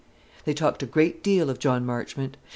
They 0.45 0.55
talked 0.55 0.81
a 0.81 0.87
great 0.87 1.21
deal 1.21 1.51
of 1.51 1.59
John 1.59 1.85
Marchmont. 1.85 2.35